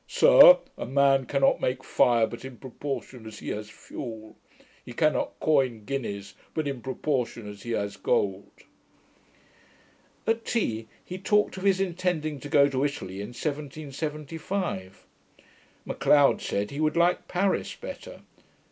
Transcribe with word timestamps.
'Sir, 0.07 0.57
a 0.79 0.85
man 0.87 1.27
cannot 1.27 1.61
make 1.61 1.83
fire 1.83 2.25
but 2.25 2.43
in 2.43 2.57
proportion 2.57 3.27
as 3.27 3.37
he 3.37 3.49
has 3.49 3.69
fuel. 3.69 4.35
He 4.83 4.93
cannot 4.93 5.39
coin 5.39 5.85
guineas 5.85 6.33
but 6.55 6.67
in 6.67 6.81
proportion 6.81 7.47
as 7.47 7.61
he 7.61 7.73
has 7.73 7.97
gold.' 7.97 8.63
At 10.25 10.43
tea 10.43 10.87
he 11.05 11.19
talked 11.19 11.55
of 11.57 11.61
his 11.65 11.79
intending 11.79 12.39
to 12.39 12.49
go 12.49 12.67
to 12.67 12.83
Italy 12.83 13.21
in 13.21 13.27
1775. 13.27 15.05
M'Leod 15.85 16.41
said, 16.41 16.71
he 16.71 16.79
would 16.81 16.97
like 16.97 17.27
Paris 17.27 17.75
better. 17.75 18.21